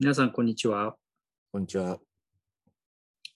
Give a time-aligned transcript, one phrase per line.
[0.00, 0.96] 皆さん、こんにちは。
[1.52, 1.98] こんにちは。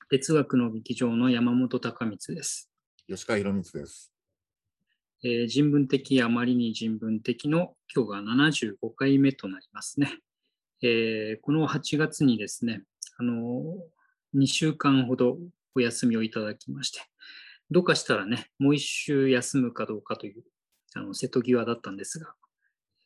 [0.09, 2.71] 哲学の劇場の山本隆光です。
[3.07, 4.11] 吉川博光です。
[5.23, 10.21] えー人文的あまりに人文的の今日が75回目となりますね。
[10.83, 12.83] えーこの8月にですね、
[13.19, 13.63] あの
[14.35, 15.37] 2週間ほど
[15.75, 17.01] お休みをいただきまして、
[17.71, 20.43] どうかしたらね、もう1週休むかどうかという
[20.95, 22.33] あの瀬戸際だったんですが、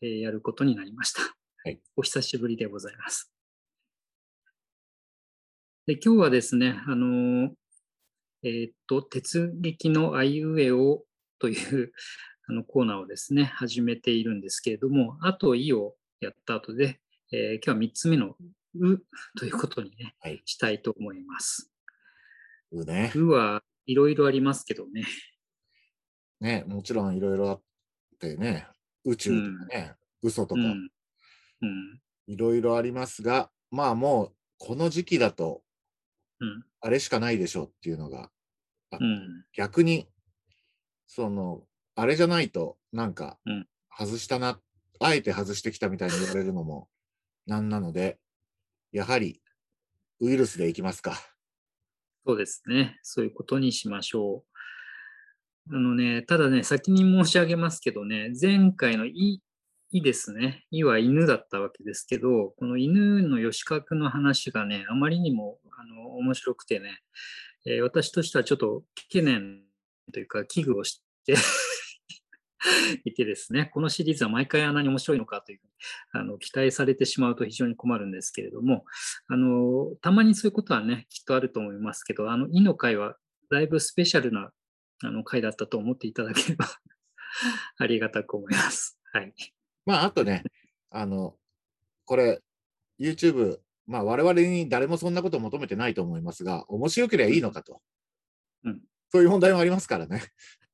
[0.00, 1.22] えーやることになりました。
[1.22, 3.32] はいお久しぶりでございます。
[5.88, 7.48] で今日はですね、あの
[8.42, 11.02] えーっと、鉄劇のあいうえお
[11.38, 11.92] という
[12.46, 17.00] あのコーナーをですね、始めているんですけれども、あといをやった後で、
[17.32, 18.36] えー今日は3つ目の
[18.74, 19.02] う
[19.38, 21.72] ということにね、はいしたいと思います。
[22.70, 23.10] うね。
[23.14, 25.06] うはいろいろありますけどね。
[26.40, 27.62] ね、もちろんいろいろあっ
[28.18, 28.68] てね、
[29.06, 30.90] 宇宙とかね、嘘とかうん。
[31.62, 32.02] うん。
[32.26, 35.62] いろいろありますが、まあもうこの時期だと
[36.40, 36.64] うん。
[36.80, 38.30] あれしかないでしょうっていうのが、
[38.92, 39.44] うん。
[39.52, 40.08] 逆に、
[41.06, 41.62] その、
[41.94, 44.60] あれじゃないとなんかうん外したな、
[45.00, 46.88] あえて外してきたみたいに言われるのも
[47.46, 48.20] なんなので、
[48.92, 49.42] やはり
[50.20, 51.18] ウイルスでいきますか。
[52.24, 52.98] そうですね。
[53.02, 54.44] そういうことにしましょ
[55.70, 55.74] う。
[55.74, 59.42] あのね、ただね、先に申し上げますけどね、前回のい、
[59.90, 60.66] いですね。
[60.70, 67.00] いは犬だったわけですけど、この犬の吉川君の話がね、あまりにもあの面白くてね、
[67.66, 69.62] えー私としてはちょっと懸念
[70.12, 71.34] というか危惧をして
[73.04, 75.60] いてですね、このシリーズは毎回あんなに面白いのかという
[76.12, 78.84] あの期待されてしまうと非常に困るんですけれども、
[79.28, 83.16] あのたまにそういうことはね、きっとあると思いますけど、あの、いの会は
[83.50, 84.52] だいぶスペシャルな
[85.02, 86.66] あの会だったと思っていただければ
[87.78, 88.98] ありがたく思います。
[89.12, 89.34] はい。
[89.88, 90.42] まあ、あとね、
[90.90, 91.34] あの、
[92.04, 92.42] これ、
[93.00, 97.80] YouTube、まあ、我々に誰もそんなことを求めてないと思いますが、面白ければいいのかと。
[98.64, 100.22] うんそういう問題もありますからね。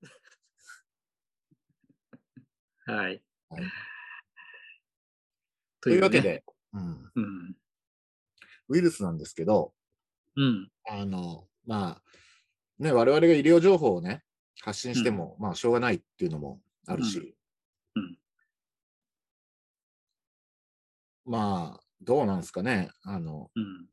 [2.87, 3.23] はい。
[3.51, 3.63] はい
[5.81, 6.23] とというわけね。
[6.23, 7.57] で、うん、うん。
[8.71, 9.73] ウイルスなんですけど、
[10.35, 10.73] うん。
[10.89, 12.03] あの、まあ、
[12.83, 14.25] ね、我々が医療情報をね、
[14.61, 17.35] 発信しても、まあ、しょうがないっていうのもあるし、うん。
[21.25, 22.91] まあ、どうなんですかね。
[23.03, 23.87] あの、うん。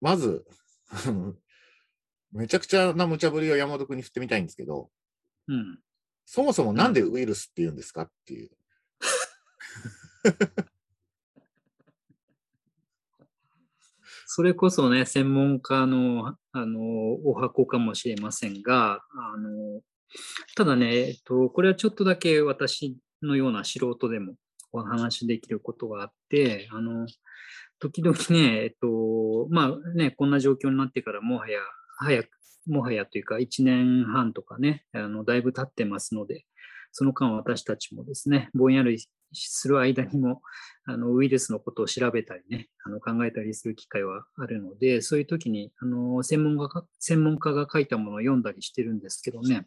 [0.00, 0.46] まず、
[2.32, 4.90] めちゃくちゃな無茶ぶりを山本君に振ってみたいんですけど、
[5.48, 5.80] うん。
[6.24, 8.50] そもそもなんでウイルスって言うんですかっていう。
[14.32, 16.80] それこそね、専門家のあの
[17.24, 19.80] お箱かもしれませんが、あの
[20.54, 24.34] ただね、えっと、これはちょっとだけ私のような素人でも
[24.72, 27.06] お話できることがあって、あの
[27.80, 31.58] 時々ね、えっと、まあね、こんな状況になってからもはや、
[31.98, 32.28] 早く、
[32.66, 36.44] もはやというか1年半とかね、あのだいぶ経ってますので、
[36.92, 38.98] その間私たちもですね、ぼんやり
[39.32, 40.42] する間にも、
[40.84, 49.66] あのウイルスのことを調べたりね、あの考えたりする機会はあるので、そういう時にあの専門家が専門家が書いたものを読んだりしてるんですけどね、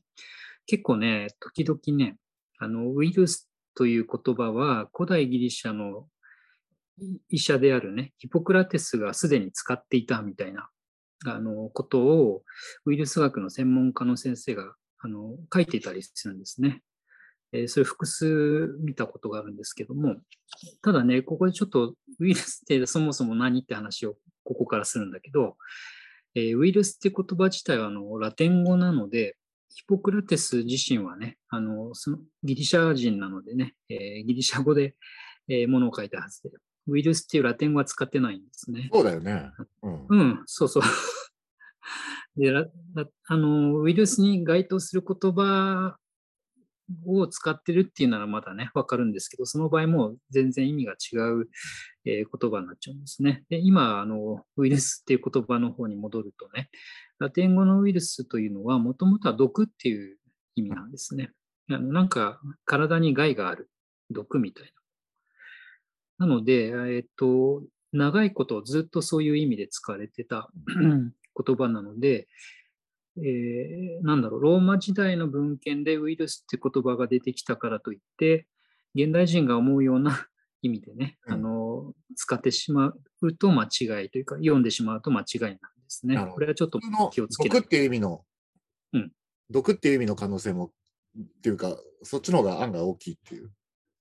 [0.65, 2.17] 結構ね、時々ね、
[2.59, 6.07] あのウイルスという言葉は古代ギリシャの
[7.29, 10.69] 医者であるね、ヒポクラテスがすでに使っていたみたいな
[11.25, 12.43] あのことを
[12.85, 16.81] ウイルス学の専門家の先生があの書いていたりするんですね。
[17.51, 20.15] えーそれ複数見たことがあるんですけども、
[20.81, 25.55] ただね、ここでちょっとウイルスってそもそも何って話をここからするんだけど、
[26.35, 29.35] えーウイルスって言葉自体はあのラテン語なので、
[29.75, 34.95] ヒポクラテス自身はね、あのそのギリシャ人なのでね、えーギリシャ語で、
[35.49, 36.51] えーものを書いたはずで、
[36.87, 38.89] ウイルスっていうラテン語は使ってないんですね。
[38.91, 39.49] そうだよね。
[39.81, 40.07] うん。
[40.09, 40.83] うん、そうそう。
[42.35, 42.51] で
[43.27, 45.97] あのウイルスに該当する言葉
[47.05, 51.49] を使ってるっていうならまだね、わかるんですけど、その場合も全然意味が違う、
[52.05, 53.43] え言葉になっちゃうんですね。
[53.49, 56.69] で今あの、ウイルスっていう言葉の方に戻るとね、
[57.19, 60.17] ラテン語のウイルスというのは、もともとは毒っていう
[60.55, 61.31] 意味なんですね。
[61.69, 63.69] あのなんか体に害がある
[64.11, 64.73] 毒みたい
[66.19, 66.27] な。
[66.27, 72.27] なので、えっと、長いことずっとそういう意味で使われてた言葉なので、
[73.17, 78.47] えーなんだろう、ローマ時代の文献でウイルスって言葉が出てきたからといって、
[78.95, 80.27] 現代人が思うような
[80.61, 81.33] 意味でね、うん。
[81.33, 86.17] あの使ってしまうと間違いというか、読んでしまうと間違いなんですね。
[86.33, 86.79] これはちょっと
[87.11, 88.25] 気をつけない毒っていう意味の、
[88.93, 89.11] うん。
[89.49, 90.73] 毒っていう意味の可能性も、
[91.19, 93.51] っていうか、そっちの方が案が大きいっていう。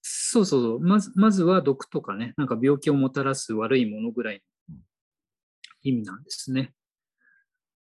[0.00, 0.80] そうそうそう。
[0.80, 4.42] まず、まずは毒とかね、なんか病気をもたらす悪いものぐらい
[5.82, 6.74] 意味なんですね。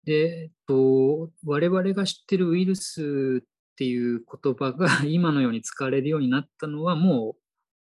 [0.05, 7.41] で、えっと、我々が知ってるウイルスっていう言葉が 今のように使われるようになったのはもう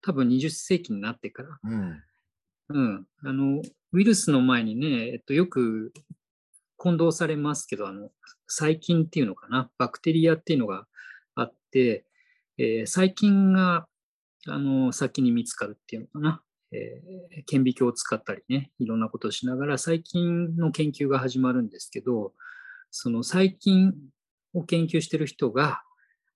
[0.02, 1.58] 多分20世紀になってから。
[1.62, 2.02] うん。
[2.68, 3.06] うん。
[3.22, 3.62] あの、
[3.92, 5.92] ウイルスの前にね、えっと、よく
[6.76, 8.10] 混同されますけど、あの、
[8.46, 10.86] 細菌っていうのかな、バクテリアっていうのが
[11.34, 12.06] あって、
[12.58, 13.86] えー細菌が、
[14.46, 16.42] あの、先に見つかるっていうのかな？
[16.72, 22.32] えー顕微鏡を使ったりね、いろんなことをしながら細菌の研究が始まるんですけど、
[22.90, 23.94] その細菌
[24.54, 25.82] を研究してる人が、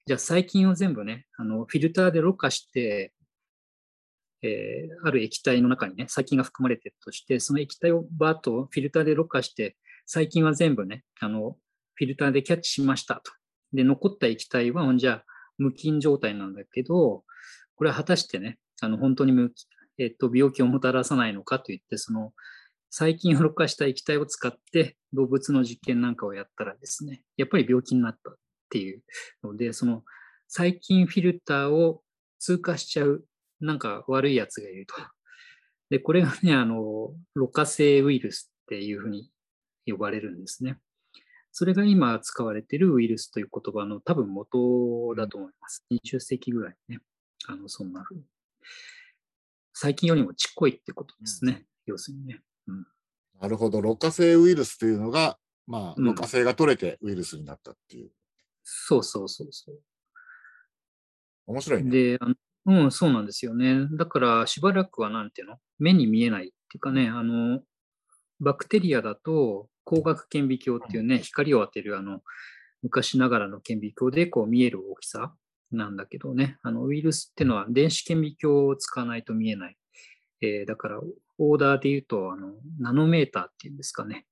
[0.07, 3.13] じゃあ細菌を全部ね、あのフィルターでろ過して、
[4.43, 11.57] えーある液体の中にね、細菌が含まれてるとして、その液体をバーッとフィルターでろ過して、細菌は全部ね、あの、
[11.95, 13.33] フィルターでキャッチしましたと。
[13.73, 15.25] で、残った液体はほん、じゃあ、
[15.59, 17.25] 無菌状態なんだけど、
[17.75, 19.53] これは果たしてね、あの、本当に無
[19.99, 22.33] えっと、病気をもたらさないのかといって、その、
[22.91, 28.35] 細菌をろ過した液体を使って動物の実験なんかをやったらですね、やっぱり病気になったっ
[28.71, 29.03] ていう
[29.43, 30.03] ので、その
[30.49, 32.03] 細菌フィルターを
[32.39, 33.25] 通過しちゃう
[33.61, 34.95] なんか悪いやつがいると。
[35.91, 39.31] で、これがね、あの、ろ過性ウイルスっていうふうに
[39.87, 40.79] 呼ばれるんですね。
[41.53, 45.85] それが今使われているウイルスという言葉の多分元だと思います。
[45.91, 46.99] 20世紀ぐらいね。
[47.47, 48.25] あの、そんなふうに。
[49.79, 51.67] 細菌よりもちっこいってことですね。
[51.85, 52.41] 要するにね。
[53.39, 53.83] なるほど。
[53.83, 55.37] ろ過性ウイルスというのが、
[55.67, 58.11] まあ、うんろ過性が取れてウイルスになったっていう。
[58.65, 59.79] そうそうそうそう。
[61.47, 61.91] 面白いね。
[61.91, 62.35] で、あの
[62.85, 63.87] うん、そうなんですよね。
[63.93, 65.59] だから、しばらくはなんていうの？
[65.79, 67.61] 目に見えないっていうかね、あの、
[68.41, 72.23] バクテリアだと、光学顕微鏡っていうね、光を当てる、あの、
[72.83, 75.35] 昔ながらの顕微鏡でこう見える大きさ
[75.73, 79.77] なんだけどね、あの、ウイルスっていうのは電子顕微鏡を使わないと見えない。
[80.43, 81.01] えーだから、
[81.39, 84.27] オーダーで言うと、あの、ナノメーターっていうんですかね。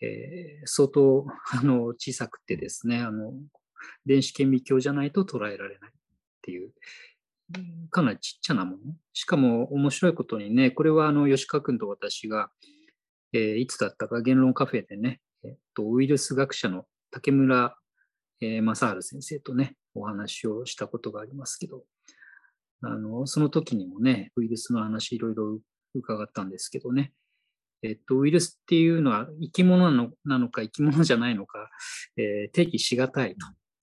[0.00, 3.32] えー相当、あの、小さくてですね、あの、
[4.06, 5.92] 電子顕微鏡じゃないと捉えられないっ
[6.42, 6.72] ていう、
[7.90, 8.78] かなりちっちゃなもの。
[9.12, 12.50] しかも面白いことにね、これはあの吉川君と私が、
[13.32, 17.76] えーいつだったか言論カフェでね、えっと、ウイルス学者の竹村、
[18.40, 21.84] えー正治先生とね、お話をしたことがありますけど、
[22.82, 25.58] あの、その時にもね、ウイルスの話いろいろ
[25.94, 27.12] 伺ったんですけどね、
[27.82, 31.70] えっと、ウイルスっていうのは生き物なのなのか生き物じゃないのか、
[32.16, 33.36] えー定義しがたい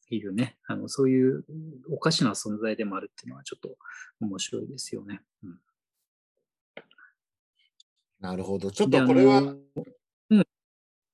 [0.09, 1.43] というね、あの、そういう
[1.89, 3.77] おかしな存在でもあるっていうのはちょっと
[4.21, 5.21] 面白いですよね。
[5.43, 5.59] うん
[8.19, 8.71] なるほど。
[8.71, 9.41] ちょっでとこれは、あ
[10.31, 10.43] の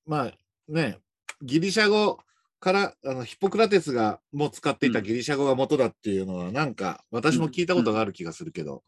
[0.06, 0.33] まあ
[0.69, 1.00] ね、
[1.42, 2.19] ギリシャ語
[2.62, 8.84] から、あのヒポクラテスがもう使っていたうんギリシャ語が元だっていうのは、なんか私も聞いたことがある気がするけど、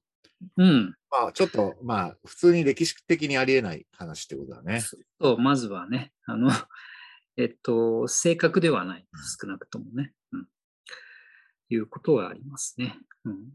[0.58, 0.96] うん。
[1.10, 4.82] まあちょっと、まあ普通に歴史的にありえない話ってことだね。
[4.82, 6.50] そう、まずはね、あの、
[7.36, 9.08] えっと、正確ではない。
[9.42, 10.14] 少なくともね。
[10.32, 10.48] うん。
[11.70, 13.00] いうことはありますね。
[13.26, 13.50] うん。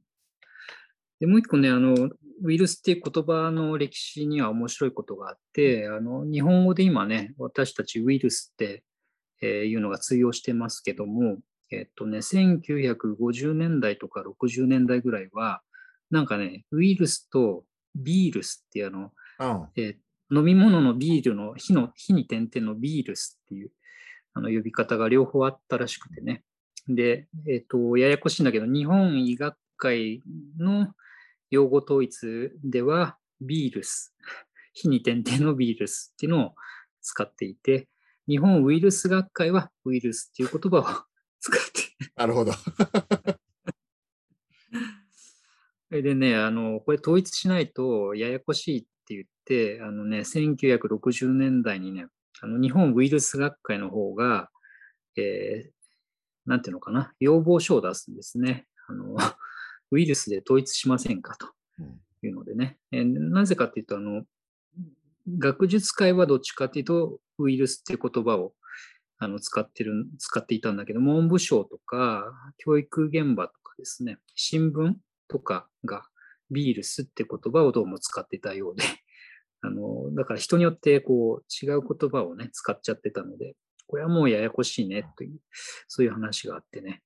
[1.20, 2.10] で、もう一個ね、あの、
[2.42, 8.84] ウイルスっていう言葉の歴史には面白いことがあって、あの、日本語で今ね、私たちウイルスって、
[9.40, 11.38] えーいうのが通用してますけども、
[11.70, 15.62] えっとね、1950年代とか60年代ぐらいは、
[16.10, 17.64] なんかね、ウイルスと
[17.94, 19.68] ビールスっていうあの、うん。
[19.76, 19.96] えー
[20.30, 23.70] 飲み物のビールの火の、火に点々のビールスっていう
[24.34, 26.44] あの呼び方が両方あったらしくてね。
[26.88, 30.22] で、えっ、と、ややこしいんだけど、日本医学会
[30.58, 30.88] の
[31.50, 34.14] 用語統一では、ビールス、
[34.72, 36.54] 火に点々のビールスっていうのを
[37.00, 37.88] 使っていて、
[38.28, 40.84] 日本ウイルス学会はウイルスっていう言葉を
[41.40, 42.52] 使ってなるほど。
[42.52, 42.68] そ
[45.90, 52.08] れでね、あの、これ統一しないとややこしいって言って、あのね、1960年代にね、
[52.40, 54.50] あの日本ウイルス学会の方が、
[55.16, 55.78] えー
[56.46, 58.66] なんていうのかな、要望書を出すんですね。
[58.86, 59.16] あの、
[59.90, 62.78] ウイルスで統一しませんかとうんいうのでね。
[62.90, 64.24] えーなぜかっていうと、あの、
[65.38, 68.54] 学術界はどっちかっていうと、ウイルスって言葉を
[69.18, 74.94] あの使ってる、使っていたんだけど、文部省とか、教育現場とかですね、新聞
[75.28, 76.04] とかが
[76.50, 78.84] ビールスって言葉をどうも使ってたようで、
[79.60, 83.56] あの、だから人によってこう違う言葉をね、使っちゃってたので、
[83.86, 85.40] これはもうややこしいねという、
[85.88, 87.02] そういう話があってね。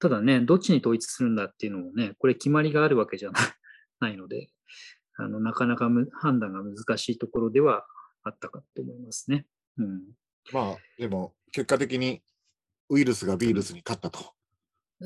[0.00, 3.30] ただね、どっちに統一するんだっていうのもね、これ決まりがあるわけじゃ
[4.00, 4.50] ないので、
[5.18, 7.84] あのなかなかむ判断が難しいところでは
[8.22, 9.46] あったかと思いますね。
[9.76, 10.02] うん。
[10.52, 12.22] まあでも結果的に
[12.88, 14.32] ウイルスがビールスに勝ったと。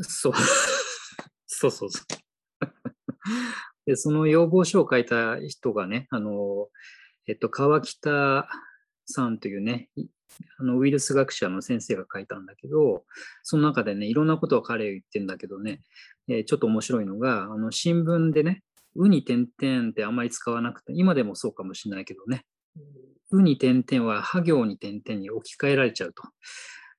[0.02, 0.32] そう。
[1.46, 2.02] そうそうそう。
[3.86, 6.68] で、その要望書を書いた人がね、あの、
[7.26, 8.48] えっと、川北
[9.06, 10.06] さんというね、い
[10.58, 13.04] あのウイルス学者の先生が書いたんだけど、
[13.42, 15.82] その中でね、いろんなことを彼は言ってんだけどね、
[16.28, 18.62] えーちょっと面白いのが、あの新聞でね、
[18.94, 22.44] うに点々ってあんまり使わなくて、今でもそうかもしれないけどね、
[23.30, 26.22] うに点々はは行に点々に置き換えられちゃうと。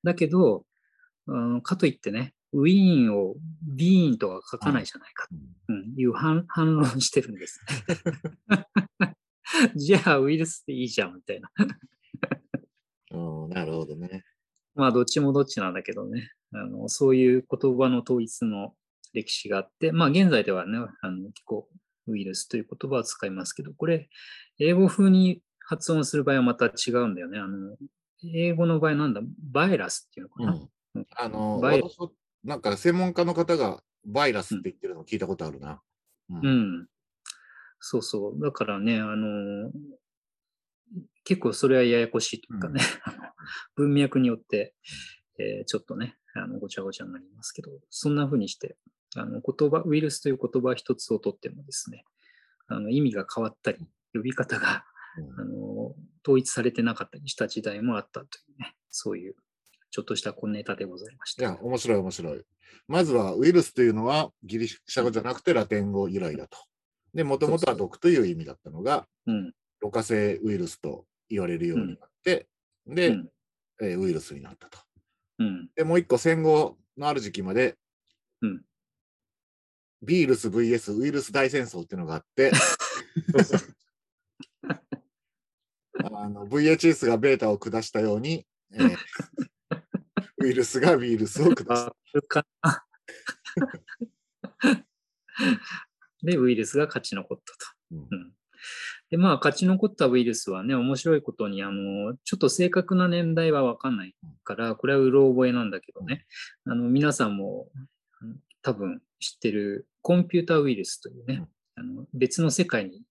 [0.02, 0.64] だけど、
[1.26, 5.26] うんかといってね、ウィーンをビーンとは書かないじゃないか
[5.68, 7.60] うんうん、いう反反論してるんです
[8.48, 8.66] ね。
[9.76, 11.50] じゃあ、ウイルスでいいじゃんみたいな。
[13.12, 14.24] うん、なるほどね。
[14.74, 16.32] まあ、どっちもどっちなんだけどね。
[16.52, 18.74] あのそういう言葉の統一の
[19.12, 21.68] 歴史があって、まあ、現在ではね、あの結構
[22.06, 24.08] ウイルスという言葉を使いますけど、これ、
[24.58, 27.38] 英語風に発音する場合はまた違うんだよね。
[27.38, 27.76] あの
[28.34, 29.20] 英語の場合なんだ、
[29.52, 30.52] バイラスっていうのかな？
[30.52, 31.06] うんうん。
[31.16, 32.12] あの、バイ私も
[32.44, 35.82] なんか専門家の方がバイラスって言ってるの聞いたことあるな。
[36.30, 36.48] うう。
[36.48, 36.88] ん。
[37.80, 38.42] そうそう。
[38.42, 39.72] だからね、あの、
[41.24, 43.16] 結構それはややこしいというかね、あの
[43.76, 44.74] 文脈によって、
[45.38, 48.76] えーちょっとね、あのごちゃごちゃになりますけど、そんな風にして、
[49.16, 52.04] あの言葉、ウイルスという言葉一つをとってもですね、
[52.68, 53.78] あの意味が変わったり、
[54.14, 54.84] 呼び方が
[55.16, 55.94] うんあの
[56.24, 59.34] 統一されてなかったりした時代もあったというね、そういう
[59.90, 61.42] ちょっとした小ネタでございました。
[61.42, 62.42] いや、面白い面白い。
[62.88, 66.58] まずはウイルスというのはギリシャ語じゃなくてラテン語由来だと。
[67.14, 69.52] で、もともとは毒という意味だったのが、うん。
[69.80, 72.48] ろ過性ウイルスと言われるようになって、
[72.86, 73.28] で、うん。
[73.82, 74.78] えーウイルスになったと。
[75.38, 75.68] うん。
[75.74, 77.76] で、もう一個戦後のある時期まで、
[78.42, 78.62] うん
[80.04, 82.52] ビールス VS ウイルス大戦争っていうのがあって、
[86.04, 88.96] あの VHS がベータを下したように、えー
[90.38, 91.90] ウイルスがウイルスを下し
[92.28, 92.86] た。
[96.22, 97.58] で、ウイルスが勝ち残ったと。
[97.92, 97.98] うん。
[98.10, 98.32] うん。
[99.10, 106.26] で、まあ、勝ち残ったウイルスはね、面白いことに、あの、ちょっと正確な年代はわかんないから、これはうろ覚えなんだけどね、
[106.64, 107.70] あの、皆さんも
[108.20, 111.42] うん多分知ってるコンピュータウイルスというね、
[111.76, 113.02] あの別の世界に、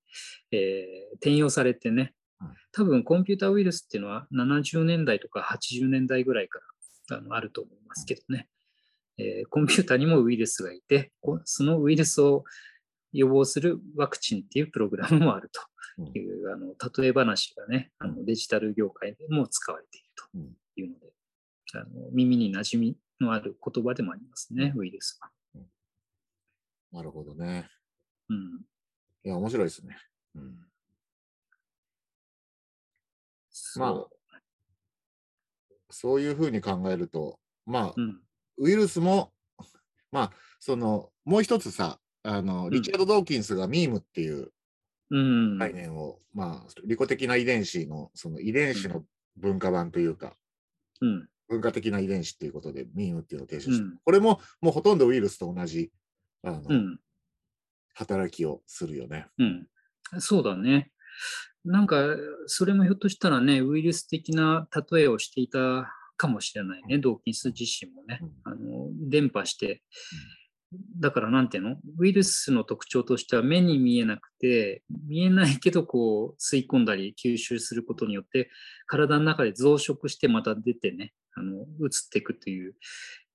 [0.51, 6.59] えー転用されてねうん、多分コンピュータウイルスっていうのは70年代とか80年代ぐらいか
[7.09, 8.47] らあのあると思いますけどね、
[9.17, 12.43] えーコンピューターにもウイルスがいて、こそのウイルスを
[13.11, 15.49] 予防するワクチンっていうプログラムもある
[15.95, 21.13] という、あの例え話がね、あのデジタル業界でも使われているというので、
[21.75, 25.29] あの耳に馴染みのある言葉でもありますね、ウイルスは。
[26.93, 27.69] なるほどね。
[28.29, 28.61] うん、
[29.25, 29.97] いや、面白いですね。
[30.35, 30.57] うん、
[33.75, 34.07] まあ
[35.93, 38.19] そういうふうに考えると、まあ、うん。
[38.57, 39.31] ウイルスも、
[40.11, 44.51] まあ、その、もう一つさ、あの、リチャード・ドーキンスがミームっていう
[45.11, 45.57] うん。
[45.59, 49.03] 概念を、まあ、利己的な遺伝子の、その遺伝子の
[49.37, 50.35] 文化版というか、
[51.01, 51.27] うん。
[51.47, 53.97] 文化的な遺伝子っていうことで、ミームっていうのを提唱して、うん。
[54.03, 55.91] これももうほとんどウイルスと同じ、
[56.43, 56.99] あの、うん。
[57.95, 59.27] 働きをするよね。
[59.37, 59.67] うん、
[60.19, 60.91] そうだね。
[61.63, 62.15] なんか、
[62.47, 68.19] それもひょっとしたらね、ウイルス的な例えをしていたかもしれないね、ドーキンス自身もね。
[68.43, 69.83] あの伝播して、
[70.99, 71.77] だからなんていうの？
[71.99, 78.49] ウイルスの特徴としては目に見えなくて、見えないけどこう吸い込んだり吸収することによって、
[78.87, 82.75] 体の中で増殖してまた出てね、あの移っていくという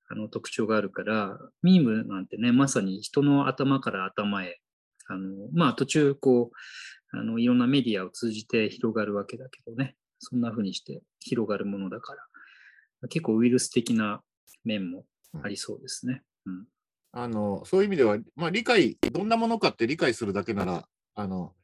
[0.08, 4.60] あの特徴があるから、ミームなんてね、まさに人の頭から頭へ、
[5.06, 14.22] あのまあ途中こう、あのいろんなメディアを通じて広がるわけだけどね、そんな風にして広がるものだから、結構ウイルス的な
[14.64, 15.04] 面も
[15.42, 16.22] ありそうですね。
[16.46, 16.66] うん。
[17.12, 21.54] あの、そういう意味では、まあ、理解、どんなものかって理解するだけなら、あの、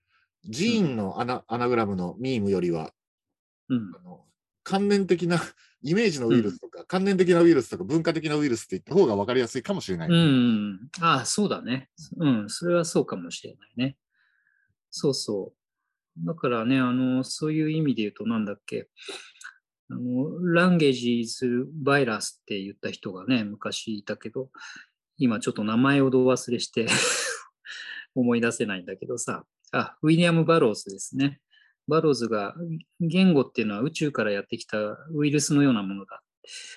[0.44, 2.92] ジーンのアナ,、アナグラムのミームよりは、
[3.68, 3.92] うん。
[3.94, 4.24] あの
[4.64, 5.40] 関連的な
[5.82, 10.08] イメージのウイルスとか、関連的なウイルスとか、文化的なウイルスって言った方が分かりやすいかもしれない。
[10.08, 10.90] うんうん。
[11.00, 11.90] ああ、そうだね。
[12.16, 13.98] うん、それはそうかもしれないね。
[14.90, 16.26] そうそう。
[16.26, 18.88] だからね、あの、そういう意味で言うと、なんだっけ、
[19.90, 24.50] あの、ランゲージズバイラスって言った人がね、昔いたけど、
[25.18, 26.86] 今ちょっと名前をど忘れして
[28.14, 31.40] 思い出せないんだけどさ、あ、ウィリアム・バローズですね。
[31.88, 32.54] バローズが、
[33.00, 34.78] 言語っていうのは宇宙からやってきた
[35.12, 36.22] ウイルスのようなものだ。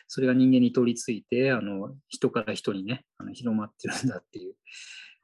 [0.08, 4.56] それが人間に取り付いて、あの、人から人にね、あの広まってるんだっていう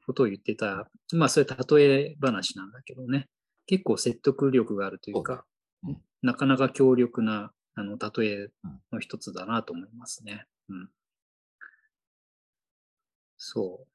[0.06, 3.30] ことを言ってた、まあ、それ例え話なんだけどね、
[3.66, 5.46] 結構説得力があるというか、
[5.88, 8.48] うんなかなか強力なあの例え
[8.92, 10.46] の一つだなと思いますね。
[10.70, 10.90] うん。
[13.38, 13.86] そ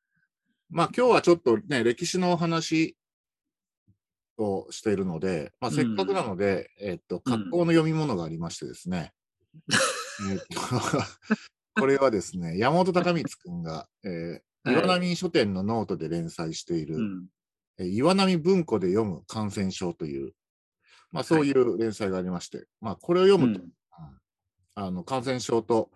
[0.68, 2.97] まあ、今日はちょっとね、歴史の話
[4.38, 9.12] をしているので、まあ、せっかくなので、えっと、格好の読み物がありましてですね、
[10.30, 10.61] えっと
[11.80, 17.26] これはですね、山本隆光君が、えー岩波書店のノートで連載している、うん。
[17.78, 20.35] えー岩波文庫で読む感染症という、
[21.11, 23.73] まあ、そういう連載がありまして、まあ、これを読むと、うん
[24.75, 25.90] あの感染症と、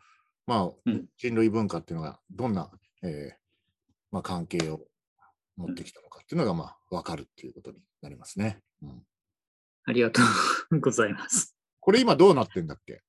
[0.46, 1.06] まあうん。
[1.16, 2.70] 人類文化っていうのがどんな、
[3.02, 3.34] えー
[4.10, 4.86] まあ、関係を
[5.66, 8.60] 持ってきたのかっていうのが、まあ、分かるっていうことになりますね。
[8.82, 9.02] うん。
[9.84, 10.20] ありがと
[10.70, 11.56] うございます。
[11.80, 13.00] これ今どうなってんだっけ？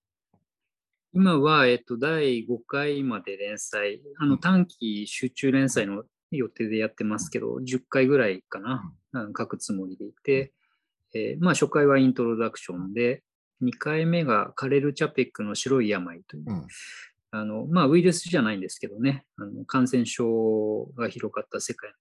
[1.14, 10.06] 今は、えっと、第5回まで連載、あの短期集中連載の予定でやってますけど、10回ぐらいかな、あの書くつもりで。
[10.06, 10.54] いて、
[11.14, 13.24] えーまあ、初回はイントロダクションで、
[13.62, 16.68] 2回目がカレル・チャペックの白い病という、うん。
[17.30, 21.96] あのまあ、ウイルスじゃないんですけどね、あの感染症が広がった世界の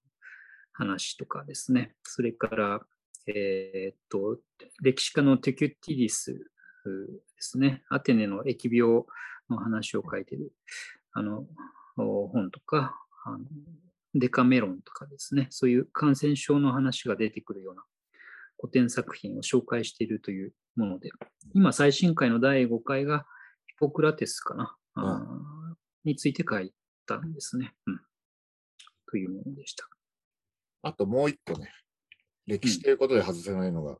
[0.73, 2.81] 話とかですね、それから、
[3.27, 4.39] えーっと、
[4.83, 6.41] 歴史家のテキュティリスで
[7.39, 9.05] すね、アテネの疫病
[9.51, 10.53] の話を書いている。
[11.13, 11.47] あの
[11.97, 13.39] お本とか、あの
[14.15, 17.85] デカメロンとかですね、そういう感染症の話が出てくるような
[18.59, 21.11] 古典作品を紹介しているというもので、
[21.55, 23.27] 今最新回の第5回が
[23.67, 25.75] ヒポクラテスかな、あー
[26.05, 26.73] について書い
[27.07, 27.75] たんですね。
[27.87, 28.01] うん、
[29.09, 29.92] というものでした。
[30.83, 31.71] あともう一個ね、
[32.47, 33.99] 歴史ということで外せないのが、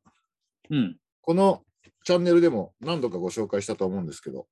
[0.71, 1.63] うん、この
[2.05, 4.47] チャンネルでも何度かご紹介したと思うんですけど、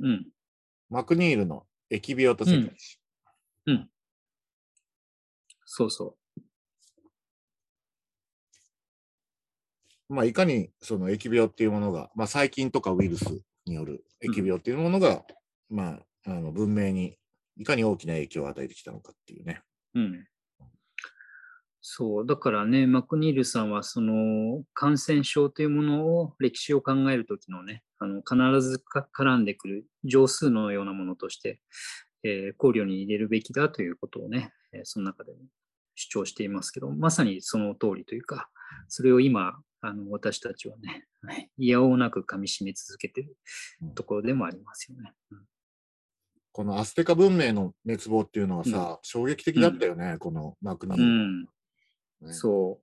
[0.00, 0.26] うん、
[0.90, 2.98] マクニールの疫病と世界史。
[5.64, 6.16] そうそ
[10.08, 13.24] まあ、いかにその疫病っていうものが、まあ、細菌とかウイルス
[13.64, 15.24] による疫病っていうものが、
[15.68, 17.16] まあ、あの文明に
[17.56, 19.62] いかに大きな影響を与えてきたのかっていうね。
[19.94, 20.00] う。
[20.00, 20.26] うん。
[21.82, 31.60] そう、だからね、マクニールさんはその感染症というものを歴史を考えるときのね、あの必ずか絡んでくる情数のようなものとして、
[32.22, 35.32] えー考慮に入れるべきだということをね、えーその中で
[35.94, 38.50] 主張していますけど、まさにその通りというか、
[38.88, 43.36] それを今、あの私たちはね、はいいやおうなく噛み締め続けている
[43.94, 45.12] ところでもありますよね。
[45.30, 45.38] うん。
[46.52, 51.46] このアステカ文明の滅亡っていうのはさ、衝撃的だったよね、このマクニール、うん、
[52.22, 52.80] ねそ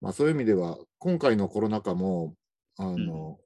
[0.00, 2.34] まあ、そういう意味では、今回のコロナ禍も、
[2.76, 3.38] あの、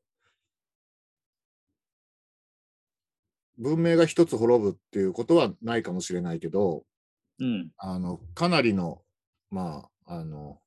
[3.58, 6.84] 文明が一つ滅ぶっていうことはないかもしれないけど、
[7.38, 7.44] う。
[7.44, 7.70] うん。
[7.78, 9.02] あの、かなりの、
[9.50, 10.60] まあ、あの、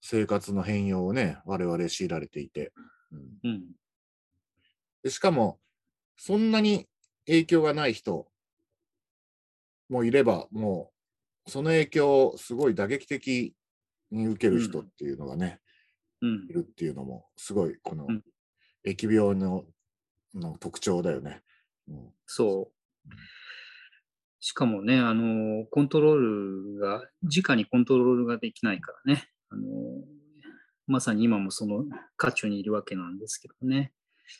[0.00, 2.72] 生活の変容をね、我々強いられていて、
[3.12, 3.62] うんうん。
[5.02, 5.58] でしかも、
[6.16, 6.88] そんなに
[7.26, 8.26] 影響がない人
[9.88, 10.90] もいれば、も
[11.46, 13.54] う、その影響をすごい打撃的
[14.10, 15.60] に受ける人っていうのがね、
[16.20, 16.52] うんい。
[16.52, 18.22] るっていうのも、すごい、このうん
[18.84, 19.64] 疫病の
[20.34, 21.42] の特徴だよね。
[21.88, 23.14] うんそう。
[24.40, 29.28] しかもね、あの、コントロールが、直にコントロールができないからね。
[29.50, 29.62] あの、
[30.88, 31.84] まさに今もその
[32.16, 33.92] 渦中にいるわけなんですけどね。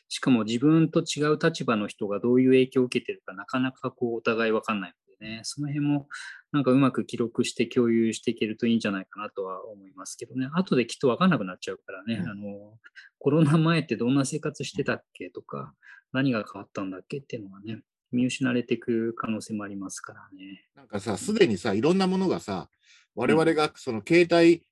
[0.08, 6.08] しかも自分と違う立場の人がどういう影響を受けてるかなかなかこうお互いわかんないのでね、その辺も
[6.52, 10.48] なんかうまく記録して共有していけるといいんじゃないかなとは思いますけどね。
[10.52, 12.74] 後できっとわかんなくなっちゃうからね、うんあの、
[13.18, 15.74] コロナ前ってどんな生活してたっけとか、
[16.12, 20.66] 何が変わったんだっけっていうのがね、見失われていく可能性もありますからね。
[20.74, 22.68] なんかさ、すでにさ、いろんなものがさ、
[23.14, 24.64] 我々がその携帯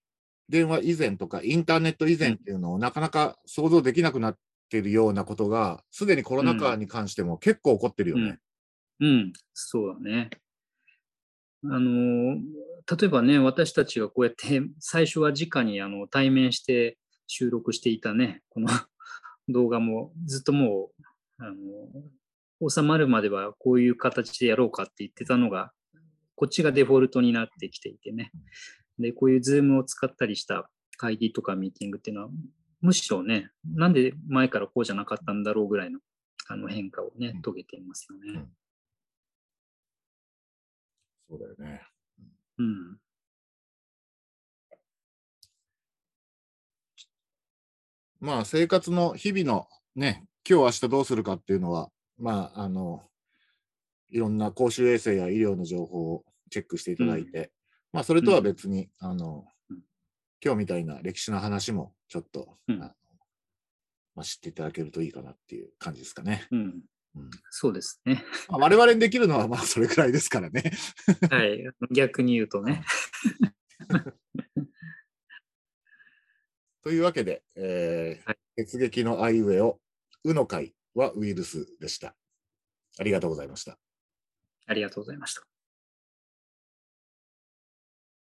[0.48, 4.38] 電話以前とかインターネット以前っていうのをなかなか想像できなくなっ
[4.70, 8.38] ているようなことが、すでにコロナ禍に関しても結構起こってるよね。
[9.00, 10.30] うん、そうだね。
[11.64, 18.68] あの、例えばね、私たちがこうやって最初は直にあの対面して収録していたね、この
[19.48, 21.02] 動画もずっともう、
[21.38, 21.52] あ
[22.60, 25.72] の、収まるまではこういう形でやろうかって言ってたのが、
[26.34, 28.32] こっちがデフォルトになってきていてね。
[28.98, 32.30] で、こういうズームを使ったりした会議とかミーティングっていうのは、
[32.80, 36.00] むしろね、なんで前からこうじゃなかったんだろうぐらいの
[36.48, 38.44] あの変化をねうん、遂げていますよね。
[41.28, 41.82] そうだよね。
[42.58, 42.98] うん。
[48.20, 53.02] まあ、生活の日々のね、今日明日どうするかっていうのは、まあ、あの、
[54.10, 57.50] いろんな公衆衛生や医療の情報をチェックしていただいて、
[57.92, 59.44] まあ、それとは別に、あのうん、
[60.42, 62.90] 今日みたいな歴史の話もちょっと、うんあの
[64.14, 66.46] まあ、知っていただけるといいかなっていう感じですかね。
[66.50, 66.82] うん。
[67.16, 68.24] うんそうですね。
[68.48, 70.72] まあ、我々にできるのはまあそれくらいですからね。
[71.30, 71.64] はい。
[71.90, 72.84] 逆に言うとね。
[76.82, 79.80] というわけで、えーはい血撃のアイウェイを、
[80.24, 82.14] うの会はウイルスでした。
[82.98, 83.78] ありがとうございました。
[84.66, 85.49] ありがとうございました。